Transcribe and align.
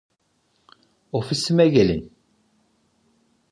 Ofisime 1.11 1.67
gelin. 1.69 2.11